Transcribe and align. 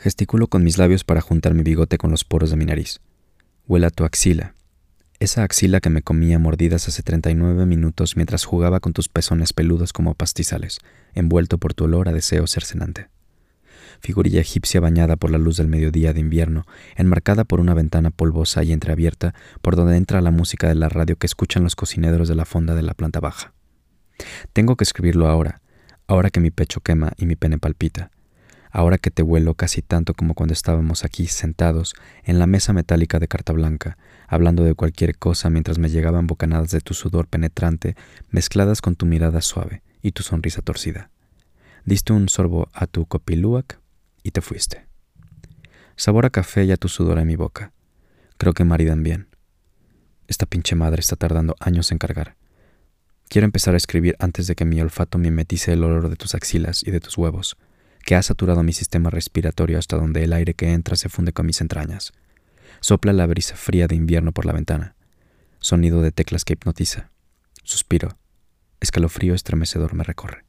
Gesticulo 0.00 0.46
con 0.46 0.64
mis 0.64 0.78
labios 0.78 1.04
para 1.04 1.20
juntar 1.20 1.52
mi 1.52 1.62
bigote 1.62 1.98
con 1.98 2.10
los 2.10 2.24
poros 2.24 2.48
de 2.48 2.56
mi 2.56 2.64
nariz. 2.64 3.02
Huele 3.68 3.84
a 3.84 3.90
tu 3.90 4.04
axila, 4.04 4.54
esa 5.18 5.42
axila 5.42 5.80
que 5.80 5.90
me 5.90 6.00
comía 6.00 6.38
mordidas 6.38 6.88
hace 6.88 7.02
39 7.02 7.66
minutos 7.66 8.16
mientras 8.16 8.46
jugaba 8.46 8.80
con 8.80 8.94
tus 8.94 9.10
pezones 9.10 9.52
peludos 9.52 9.92
como 9.92 10.14
pastizales, 10.14 10.78
envuelto 11.12 11.58
por 11.58 11.74
tu 11.74 11.84
olor 11.84 12.08
a 12.08 12.14
deseo 12.14 12.46
cercenante. 12.46 13.08
Figurilla 14.00 14.40
egipcia 14.40 14.80
bañada 14.80 15.16
por 15.16 15.30
la 15.30 15.36
luz 15.36 15.58
del 15.58 15.68
mediodía 15.68 16.14
de 16.14 16.20
invierno, 16.20 16.64
enmarcada 16.96 17.44
por 17.44 17.60
una 17.60 17.74
ventana 17.74 18.10
polvosa 18.10 18.64
y 18.64 18.72
entreabierta 18.72 19.34
por 19.60 19.76
donde 19.76 19.98
entra 19.98 20.22
la 20.22 20.30
música 20.30 20.66
de 20.66 20.76
la 20.76 20.88
radio 20.88 21.16
que 21.16 21.26
escuchan 21.26 21.62
los 21.62 21.76
cocineros 21.76 22.26
de 22.26 22.36
la 22.36 22.46
fonda 22.46 22.74
de 22.74 22.82
la 22.82 22.94
planta 22.94 23.20
baja. 23.20 23.52
Tengo 24.54 24.76
que 24.76 24.84
escribirlo 24.84 25.28
ahora, 25.28 25.60
ahora 26.06 26.30
que 26.30 26.40
mi 26.40 26.50
pecho 26.50 26.80
quema 26.80 27.12
y 27.18 27.26
mi 27.26 27.36
pene 27.36 27.58
palpita, 27.58 28.10
ahora 28.70 28.98
que 28.98 29.10
te 29.10 29.22
huelo 29.22 29.54
casi 29.54 29.82
tanto 29.82 30.14
como 30.14 30.34
cuando 30.34 30.52
estábamos 30.52 31.04
aquí 31.04 31.26
sentados 31.26 31.94
en 32.24 32.38
la 32.38 32.46
mesa 32.46 32.72
metálica 32.72 33.18
de 33.18 33.28
carta 33.28 33.52
blanca, 33.52 33.98
hablando 34.28 34.64
de 34.64 34.74
cualquier 34.74 35.18
cosa 35.18 35.50
mientras 35.50 35.78
me 35.78 35.90
llegaban 35.90 36.26
bocanadas 36.26 36.70
de 36.70 36.80
tu 36.80 36.94
sudor 36.94 37.26
penetrante 37.26 37.96
mezcladas 38.30 38.80
con 38.80 38.96
tu 38.96 39.06
mirada 39.06 39.40
suave 39.40 39.82
y 40.02 40.12
tu 40.12 40.22
sonrisa 40.22 40.62
torcida. 40.62 41.10
Diste 41.84 42.12
un 42.12 42.28
sorbo 42.28 42.68
a 42.72 42.86
tu 42.86 43.06
copiluac 43.06 43.80
y 44.22 44.30
te 44.30 44.40
fuiste. 44.40 44.86
Sabor 45.96 46.26
a 46.26 46.30
café 46.30 46.64
y 46.64 46.72
a 46.72 46.76
tu 46.76 46.88
sudor 46.88 47.18
en 47.18 47.26
mi 47.26 47.36
boca. 47.36 47.72
Creo 48.38 48.52
que 48.52 48.64
maridan 48.64 49.02
bien. 49.02 49.28
Esta 50.28 50.46
pinche 50.46 50.76
madre 50.76 51.00
está 51.00 51.16
tardando 51.16 51.56
años 51.58 51.90
en 51.90 51.98
cargar. 51.98 52.36
Quiero 53.28 53.44
empezar 53.44 53.74
a 53.74 53.76
escribir 53.76 54.16
antes 54.18 54.46
de 54.46 54.54
que 54.54 54.64
mi 54.64 54.80
olfato 54.80 55.18
mimetice 55.18 55.72
el 55.72 55.84
olor 55.84 56.08
de 56.08 56.16
tus 56.16 56.34
axilas 56.34 56.82
y 56.86 56.90
de 56.90 57.00
tus 57.00 57.18
huevos 57.18 57.56
que 58.10 58.16
ha 58.16 58.22
saturado 58.24 58.64
mi 58.64 58.72
sistema 58.72 59.08
respiratorio 59.08 59.78
hasta 59.78 59.96
donde 59.96 60.24
el 60.24 60.32
aire 60.32 60.54
que 60.54 60.72
entra 60.72 60.96
se 60.96 61.08
funde 61.08 61.32
con 61.32 61.46
mis 61.46 61.60
entrañas. 61.60 62.12
Sopla 62.80 63.12
la 63.12 63.24
brisa 63.24 63.54
fría 63.54 63.86
de 63.86 63.94
invierno 63.94 64.32
por 64.32 64.46
la 64.46 64.52
ventana. 64.52 64.96
Sonido 65.60 66.02
de 66.02 66.10
teclas 66.10 66.44
que 66.44 66.54
hipnotiza. 66.54 67.12
Suspiro. 67.62 68.18
Escalofrío 68.80 69.32
estremecedor 69.32 69.94
me 69.94 70.02
recorre. 70.02 70.44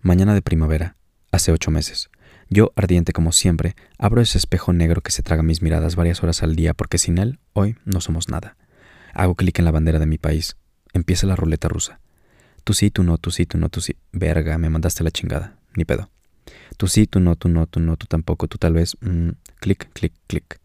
Mañana 0.00 0.32
de 0.32 0.40
primavera, 0.40 0.96
hace 1.32 1.52
ocho 1.52 1.70
meses. 1.70 2.08
Yo, 2.48 2.72
ardiente 2.76 3.12
como 3.12 3.32
siempre, 3.32 3.76
abro 3.98 4.22
ese 4.22 4.38
espejo 4.38 4.72
negro 4.72 5.02
que 5.02 5.12
se 5.12 5.22
traga 5.22 5.42
mis 5.42 5.60
miradas 5.60 5.96
varias 5.96 6.22
horas 6.22 6.42
al 6.42 6.56
día 6.56 6.72
porque 6.72 6.96
sin 6.96 7.18
él, 7.18 7.40
hoy, 7.52 7.76
no 7.84 8.00
somos 8.00 8.30
nada. 8.30 8.56
Hago 9.12 9.34
clic 9.34 9.58
en 9.58 9.66
la 9.66 9.70
bandera 9.70 9.98
de 9.98 10.06
mi 10.06 10.16
país. 10.16 10.56
Empieza 10.94 11.26
la 11.26 11.36
ruleta 11.36 11.68
rusa. 11.68 12.00
Tú 12.64 12.72
sí, 12.72 12.90
tú 12.90 13.02
no, 13.02 13.18
tú 13.18 13.30
sí, 13.30 13.44
tú 13.44 13.58
no, 13.58 13.68
tú 13.68 13.82
sí. 13.82 13.98
Verga, 14.12 14.56
me 14.56 14.70
mandaste 14.70 15.04
la 15.04 15.10
chingada. 15.10 15.58
Ni 15.76 15.84
pedo. 15.84 16.08
Tú 16.76 16.88
sí, 16.88 17.06
tú 17.06 17.20
no, 17.20 17.36
tú 17.36 17.48
no, 17.48 17.66
tú 17.66 17.80
no, 17.80 17.96
tú 17.96 18.06
tampoco, 18.06 18.48
tú 18.48 18.58
tal 18.58 18.72
vez. 18.72 18.96
Mm, 19.00 19.30
clic, 19.60 19.88
clic, 19.92 20.12
clic. 20.26 20.60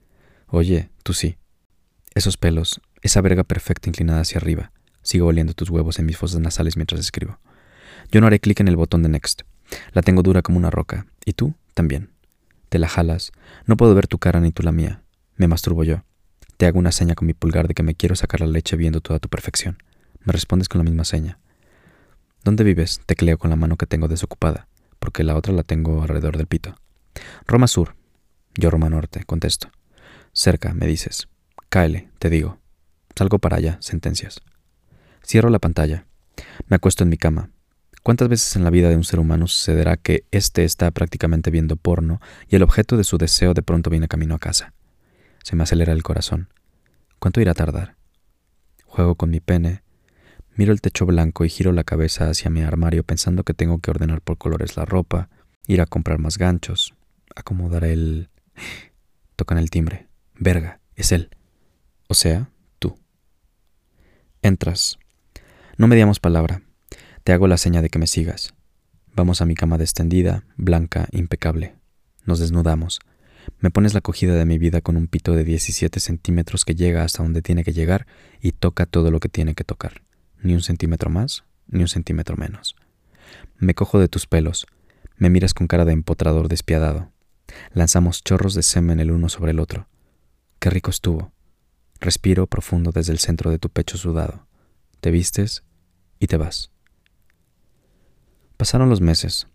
Oye, 0.47 0.89
tú 1.03 1.13
sí. 1.13 1.37
Esos 2.15 2.37
pelos, 2.37 2.81
esa 3.01 3.21
verga 3.21 3.43
perfecta 3.43 3.89
inclinada 3.89 4.21
hacia 4.21 4.39
arriba. 4.39 4.71
Sigo 5.03 5.27
oliendo 5.27 5.53
tus 5.53 5.69
huevos 5.69 5.99
en 5.99 6.05
mis 6.05 6.17
fosas 6.17 6.39
nasales 6.39 6.75
mientras 6.75 6.99
escribo. 6.99 7.39
Yo 8.11 8.21
no 8.21 8.27
haré 8.27 8.39
clic 8.39 8.59
en 8.59 8.67
el 8.67 8.75
botón 8.75 9.03
de 9.03 9.09
Next. 9.09 9.41
La 9.93 10.01
tengo 10.01 10.23
dura 10.23 10.41
como 10.41 10.57
una 10.57 10.71
roca. 10.71 11.05
Y 11.25 11.33
tú 11.33 11.53
también. 11.75 12.09
Te 12.69 12.79
la 12.79 12.87
jalas. 12.87 13.31
No 13.65 13.77
puedo 13.77 13.93
ver 13.93 14.07
tu 14.07 14.17
cara 14.17 14.39
ni 14.39 14.51
tú 14.51 14.63
la 14.63 14.71
mía. 14.71 15.03
Me 15.35 15.47
masturbo 15.47 15.83
yo. 15.83 16.03
Te 16.57 16.65
hago 16.65 16.79
una 16.79 16.91
seña 16.91 17.15
con 17.15 17.27
mi 17.27 17.33
pulgar 17.33 17.67
de 17.67 17.75
que 17.75 17.83
me 17.83 17.95
quiero 17.95 18.15
sacar 18.15 18.41
la 18.41 18.47
leche 18.47 18.75
viendo 18.75 18.99
toda 18.99 19.19
tu 19.19 19.29
perfección. 19.29 19.77
Me 20.23 20.33
respondes 20.33 20.67
con 20.67 20.79
la 20.79 20.83
misma 20.83 21.05
seña. 21.05 21.39
¿Dónde 22.43 22.63
vives? 22.63 23.01
Tecleo 23.05 23.37
con 23.37 23.51
la 23.51 23.55
mano 23.55 23.77
que 23.77 23.85
tengo 23.85 24.07
desocupada 24.07 24.68
porque 25.09 25.23
la 25.23 25.35
otra 25.35 25.53
la 25.53 25.63
tengo 25.63 26.03
alrededor 26.03 26.37
del 26.37 26.45
pito. 26.45 26.75
Roma 27.47 27.65
Sur. 27.65 27.95
Yo 28.53 28.69
Roma 28.69 28.91
Norte, 28.91 29.23
contesto. 29.25 29.71
Cerca, 30.33 30.75
me 30.75 30.85
dices. 30.85 31.29
Cáele, 31.67 32.11
te 32.19 32.29
digo. 32.29 32.59
Salgo 33.15 33.39
para 33.39 33.57
allá, 33.57 33.79
sentencias. 33.81 34.39
Cierro 35.25 35.49
la 35.49 35.57
pantalla. 35.57 36.05
Me 36.67 36.75
acuesto 36.75 37.01
en 37.01 37.09
mi 37.09 37.17
cama. 37.17 37.49
¿Cuántas 38.03 38.29
veces 38.29 38.55
en 38.55 38.63
la 38.63 38.69
vida 38.69 38.87
de 38.89 38.97
un 38.97 39.03
ser 39.03 39.19
humano 39.19 39.47
sucederá 39.47 39.97
que 39.97 40.25
éste 40.29 40.63
está 40.63 40.91
prácticamente 40.91 41.49
viendo 41.49 41.75
porno 41.75 42.21
y 42.47 42.55
el 42.55 42.61
objeto 42.61 42.95
de 42.95 43.03
su 43.03 43.17
deseo 43.17 43.55
de 43.55 43.63
pronto 43.63 43.89
viene 43.89 44.07
camino 44.07 44.35
a 44.35 44.39
casa? 44.39 44.75
Se 45.43 45.55
me 45.55 45.63
acelera 45.63 45.91
el 45.91 46.03
corazón. 46.03 46.49
¿Cuánto 47.17 47.41
irá 47.41 47.53
a 47.53 47.55
tardar? 47.55 47.95
Juego 48.85 49.15
con 49.15 49.31
mi 49.31 49.39
pene, 49.39 49.81
Miro 50.59 50.73
el 50.73 50.81
techo 50.81 51.05
blanco 51.05 51.45
y 51.45 51.49
giro 51.49 51.71
la 51.71 51.85
cabeza 51.85 52.29
hacia 52.29 52.51
mi 52.51 52.61
armario 52.61 53.05
pensando 53.05 53.45
que 53.45 53.53
tengo 53.53 53.79
que 53.79 53.91
ordenar 53.91 54.19
por 54.19 54.37
colores 54.37 54.75
la 54.75 54.83
ropa, 54.83 55.29
ir 55.67 55.79
a 55.79 55.85
comprar 55.85 56.19
más 56.19 56.37
ganchos, 56.37 56.95
acomodar 57.33 57.85
el... 57.85 58.27
Tocan 59.37 59.57
el 59.57 59.69
timbre. 59.69 60.09
Verga, 60.37 60.81
es 60.97 61.13
él. 61.13 61.29
O 62.09 62.13
sea, 62.13 62.49
tú. 62.77 62.97
Entras. 64.41 64.99
No 65.77 65.87
me 65.87 65.91
mediamos 65.95 66.19
palabra. 66.19 66.61
Te 67.23 67.31
hago 67.31 67.47
la 67.47 67.55
seña 67.55 67.81
de 67.81 67.87
que 67.87 67.99
me 67.99 68.07
sigas. 68.07 68.53
Vamos 69.15 69.39
a 69.39 69.45
mi 69.45 69.55
cama 69.55 69.77
extendida, 69.77 70.43
blanca, 70.57 71.07
impecable. 71.13 71.75
Nos 72.25 72.39
desnudamos. 72.39 72.99
Me 73.59 73.71
pones 73.71 73.93
la 73.93 74.01
cogida 74.01 74.35
de 74.35 74.43
mi 74.43 74.57
vida 74.57 74.81
con 74.81 74.97
un 74.97 75.07
pito 75.07 75.35
de 75.35 75.45
17 75.45 76.01
centímetros 76.01 76.65
que 76.65 76.75
llega 76.75 77.05
hasta 77.05 77.23
donde 77.23 77.41
tiene 77.41 77.63
que 77.63 77.71
llegar 77.71 78.07
y 78.41 78.51
toca 78.51 78.85
todo 78.85 79.09
lo 79.09 79.21
que 79.21 79.29
tiene 79.29 79.55
que 79.55 79.63
tocar 79.63 80.01
ni 80.41 80.53
un 80.53 80.61
centímetro 80.61 81.09
más, 81.09 81.43
ni 81.67 81.81
un 81.81 81.87
centímetro 81.87 82.37
menos. 82.37 82.75
Me 83.57 83.73
cojo 83.73 83.99
de 83.99 84.07
tus 84.07 84.25
pelos, 84.25 84.67
me 85.17 85.29
miras 85.29 85.53
con 85.53 85.67
cara 85.67 85.85
de 85.85 85.91
empotrador 85.91 86.47
despiadado. 86.47 87.11
Lanzamos 87.73 88.23
chorros 88.23 88.53
de 88.53 88.63
semen 88.63 88.99
el 88.99 89.11
uno 89.11 89.27
sobre 89.27 89.51
el 89.51 89.59
otro. 89.59 89.87
Qué 90.59 90.69
rico 90.69 90.89
estuvo. 90.89 91.31
Respiro 91.99 92.47
profundo 92.47 92.91
desde 92.91 93.11
el 93.11 93.19
centro 93.19 93.51
de 93.51 93.59
tu 93.59 93.69
pecho 93.69 93.97
sudado. 93.97 94.47
Te 95.01 95.11
vistes 95.11 95.63
y 96.19 96.27
te 96.27 96.37
vas. 96.37 96.71
Pasaron 98.55 98.89
los 98.89 99.01
meses. 99.01 99.47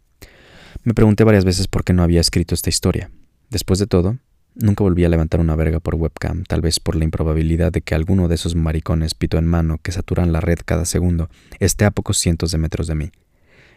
Me 0.82 0.92
pregunté 0.92 1.24
varias 1.24 1.44
veces 1.44 1.68
por 1.68 1.84
qué 1.84 1.92
no 1.92 2.02
había 2.02 2.20
escrito 2.20 2.54
esta 2.54 2.68
historia. 2.68 3.10
Después 3.48 3.78
de 3.78 3.86
todo, 3.86 4.18
Nunca 4.56 4.84
volví 4.84 5.04
a 5.04 5.08
levantar 5.08 5.40
una 5.40 5.56
verga 5.56 5.80
por 5.80 5.96
webcam, 5.96 6.44
tal 6.44 6.60
vez 6.60 6.78
por 6.78 6.94
la 6.94 7.02
improbabilidad 7.04 7.72
de 7.72 7.80
que 7.80 7.96
alguno 7.96 8.28
de 8.28 8.36
esos 8.36 8.54
maricones 8.54 9.14
pito 9.14 9.36
en 9.36 9.46
mano 9.46 9.78
que 9.82 9.90
saturan 9.90 10.32
la 10.32 10.40
red 10.40 10.58
cada 10.64 10.84
segundo 10.84 11.28
esté 11.58 11.84
a 11.84 11.90
pocos 11.90 12.18
cientos 12.18 12.52
de 12.52 12.58
metros 12.58 12.86
de 12.86 12.94
mí. 12.94 13.10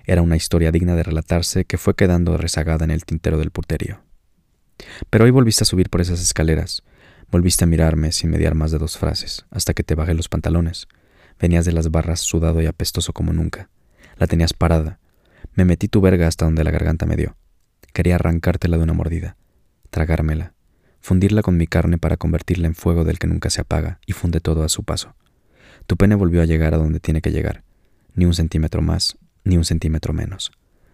Era 0.05 0.21
una 0.21 0.35
historia 0.35 0.71
digna 0.71 0.95
de 0.95 1.01
relatarse 1.01 1.65
que 1.65 1.79
fue 1.79 1.95
quedando 1.95 2.38
rezagada 2.38 2.85
en 2.85 2.91
el 2.91 3.05
tintero 3.05 3.39
del 3.39 3.49
puterío. 3.49 4.03
Pero 5.09 5.25
hoy 5.25 5.31
volviste 5.31 5.63
a 5.63 5.65
subir 5.65 5.89
por 5.89 5.99
esas 5.99 6.21
escaleras. 6.21 6.83
Volviste 7.31 7.63
a 7.63 7.67
mirarme 7.67 8.11
sin 8.11 8.29
mediar 8.29 8.53
más 8.53 8.71
de 8.71 8.77
dos 8.77 8.99
frases, 8.99 9.47
hasta 9.49 9.73
que 9.73 9.83
te 9.83 9.95
bajé 9.95 10.13
los 10.13 10.29
pantalones. 10.29 10.88
Venías 11.39 11.65
de 11.65 11.71
las 11.71 11.89
barras 11.89 12.19
sudado 12.19 12.61
y 12.61 12.67
apestoso 12.67 13.13
como 13.13 13.33
nunca. 13.33 13.69
La 14.17 14.27
tenías 14.27 14.53
parada. 14.53 14.99
Me 15.55 15.65
metí 15.65 15.88
tu 15.88 16.01
verga 16.01 16.27
hasta 16.27 16.45
donde 16.45 16.63
la 16.63 16.71
garganta 16.71 17.07
me 17.07 17.15
dio. 17.15 17.35
Quería 17.94 18.15
arrancártela 18.15 18.77
de 18.77 18.83
una 18.83 18.94
mordida, 18.94 19.38
tragármela, 19.89 20.53
fundirla 21.02 21.41
con 21.41 21.58
mi 21.58 21.68
carne 21.68 21.97
para 21.97 22.18
convertirla 22.18 22.68
en 22.68 22.75
fuego 22.75 23.03
del 23.03 23.19
que 23.19 23.28
nunca 23.28 23.50
se 23.50 23.62
apaga 23.62 24.00
y 24.06 24.13
funde 24.13 24.40
todo 24.40 24.63
a 24.63 24.69
su 24.69 24.84
paso. 24.84 25.16
Tu 25.85 25.96
pene 25.97 26.16
volvió 26.16 26.41
a 26.41 26.46
llegar 26.46 26.74
a 26.74 26.78
donde 26.78 27.00
tiene 27.00 27.22
que 27.22 27.31
llegar, 27.31 27.63
ni 28.13 28.25
un 28.25 28.34
centímetro 28.34 28.81
más, 28.81 29.18
ni 29.44 29.57
un 29.57 29.66
centímetro 29.66 30.13
menos. 30.13 30.52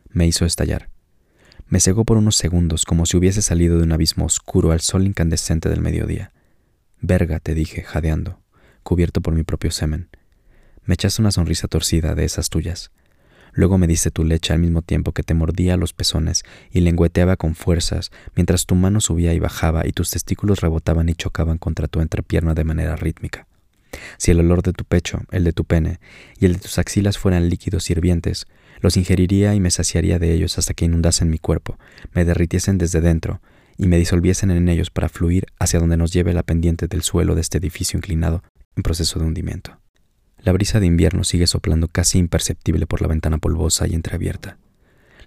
Me 0.09 0.28
hizo 0.28 0.46
estallar. 0.46 0.90
Me 1.68 1.80
cegó 1.80 2.06
por 2.06 2.18
unos 2.18 2.36
segundos 2.36 2.86
como 2.86 3.06
si 3.06 3.18
hubiese 3.18 3.42
salido 3.42 3.78
de 3.78 3.84
un 3.84 3.92
abismo 3.92 4.25
oscuro 4.25 4.72
al 4.72 4.81
sol 4.81 5.08
incandescente 5.08 5.69
del 5.69 5.81
mediodía. 5.81 6.31
Verga, 7.02 7.40
te 7.40 7.56
dije, 7.56 7.81
jadeando, 7.81 8.40
cubierto 8.84 9.22
por 9.22 9.34
mi 9.34 9.44
propio 9.44 9.72
semen. 9.72 10.09
Me 10.86 10.94
echaste 10.94 11.22
una 11.22 11.31
sonrisa 11.31 11.68
torcida 11.68 12.13
de 12.13 12.25
esas 12.25 12.50
tuyas. 12.50 12.92
Luego 13.53 13.78
me 13.78 13.88
diste 13.88 14.12
tu 14.12 14.24
leche 14.24 14.52
al 14.52 14.59
mismo 14.59 14.81
tiempo 14.81 15.12
que 15.12 15.24
te 15.24 15.34
mordía 15.34 15.78
los 15.78 15.94
pezones 15.94 16.44
y 16.72 16.81
lengüeteaba 16.81 17.38
con 17.38 17.56
fuerzas, 17.56 18.12
mientras 18.36 18.66
tu 18.66 18.75
mano 18.75 19.00
subía 19.00 19.33
y 19.33 19.39
bajaba 19.39 19.88
y 19.88 19.92
tus 19.92 20.10
testículos 20.10 20.62
rebotaban 20.62 21.07
y 21.10 21.13
chocaban 21.13 21.57
contra 21.57 21.88
tu 21.88 22.01
entrepierna 22.01 22.54
de 22.56 22.63
manera 22.63 22.95
rítmica. 22.95 23.48
Si 24.18 24.31
el 24.31 24.39
olor 24.39 24.63
de 24.63 24.74
tu 24.74 24.86
pecho, 24.86 25.22
el 25.31 25.44
de 25.44 25.54
tu 25.54 25.66
pene 25.66 26.00
y 26.39 26.45
el 26.45 26.54
de 26.54 26.60
tus 26.60 26.80
axilas 26.80 27.18
fueran 27.19 27.48
líquidos 27.48 27.89
hirvientes, 27.89 28.48
los 28.81 28.98
ingeriría 28.98 29.54
y 29.54 29.60
me 29.60 29.72
saciaría 29.72 30.18
de 30.18 30.33
ellos 30.33 30.57
hasta 30.57 30.74
que 30.74 30.86
inundasen 30.86 31.30
mi 31.30 31.38
cuerpo, 31.38 31.77
me 32.13 32.25
derritiesen 32.25 32.80
desde 32.80 33.01
dentro 33.01 33.39
y 33.77 33.88
me 33.88 33.98
disolviesen 33.98 34.51
en 34.51 34.68
ellos 34.68 34.89
para 34.89 35.10
fluir 35.10 35.45
hacia 35.60 35.80
donde 35.80 35.98
nos 35.98 36.12
lleve 36.12 36.33
la 36.33 36.44
pendiente 36.44 36.88
del 36.88 37.04
suelo 37.04 37.36
de 37.36 37.42
este 37.42 37.60
edificio 37.60 37.98
inclinado 37.98 38.44
en 38.75 38.83
proceso 38.83 39.19
de 39.19 39.25
hundimiento. 39.25 39.82
La 40.44 40.51
brisa 40.51 40.81
de 40.81 40.86
invierno 40.86 41.24
sigue 41.24 41.48
soplando 41.48 41.88
casi 41.88 42.19
imperceptible 42.19 42.86
por 42.86 43.01
la 43.01 43.07
ventana 43.07 43.38
polvosa 43.38 43.88
y 43.88 43.95
entreabierta. 43.95 44.57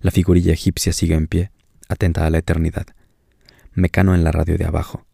La 0.02 0.10
figurilla 0.10 0.52
egipcia 0.52 0.92
sigue 0.92 1.14
en 1.14 1.26
pie, 1.26 1.52
atenta 1.88 2.26
a 2.26 2.30
la 2.30 2.36
eternidad. 2.36 2.86
Mecano 3.72 4.14
en 4.14 4.24
la 4.24 4.32
radio 4.32 4.58
de 4.58 4.66
abajo. 4.66 5.06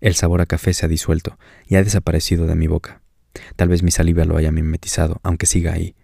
El 0.00 0.14
sabor 0.14 0.40
a 0.40 0.46
café 0.46 0.72
se 0.72 0.86
ha 0.86 0.88
disuelto 0.88 1.36
y 1.66 1.74
ha 1.74 1.82
desaparecido 1.82 2.46
de 2.46 2.54
mi 2.54 2.68
boca. 2.68 3.02
Tal 3.56 3.68
vez 3.68 3.82
mi 3.82 3.90
saliva 3.90 4.24
lo 4.24 4.36
haya 4.36 4.52
mimetizado, 4.52 5.18
aunque 5.24 5.46
siga 5.46 5.72
ahí. 5.72 5.96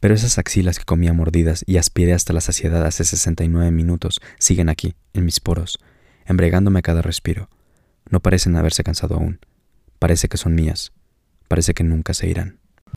Pero 0.00 0.14
esas 0.14 0.38
axilas 0.38 0.80
que 0.80 0.84
comía 0.84 1.12
mordidas 1.12 1.62
y 1.68 1.76
aspiré 1.76 2.14
hasta 2.14 2.32
la 2.32 2.40
saciedad 2.40 2.84
hace 2.84 3.04
69 3.04 3.70
minutos 3.70 4.20
siguen 4.40 4.68
aquí, 4.68 4.96
en 5.12 5.24
mis 5.24 5.38
poros, 5.38 5.78
embregándome 6.26 6.80
a 6.80 6.82
cada 6.82 7.00
respiro. 7.00 7.48
No 8.10 8.18
parecen 8.18 8.56
haberse 8.56 8.82
cansado 8.82 9.14
aún. 9.14 9.38
Parece 10.00 10.28
que 10.28 10.36
son 10.36 10.56
mías. 10.56 10.92
Parece 11.46 11.74
que 11.74 11.84
nunca 11.84 12.12
se 12.12 12.28
irán. 12.28 12.61